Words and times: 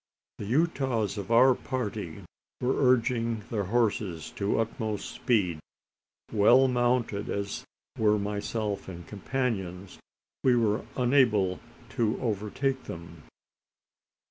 The 0.39 0.45
Utahs 0.47 1.19
of 1.19 1.29
our 1.29 1.53
party 1.53 2.23
were 2.59 2.73
urging 2.91 3.43
their 3.51 3.65
horses 3.65 4.31
to 4.31 4.59
utmost 4.59 5.07
speed. 5.11 5.59
Well 6.31 6.67
mounted 6.67 7.29
as 7.29 7.63
were 7.99 8.17
myself 8.17 8.87
and 8.87 9.05
companions, 9.07 9.99
we 10.43 10.55
were 10.55 10.83
unable 10.97 11.59
to 11.89 12.19
overtake 12.19 12.85
them. 12.85 13.21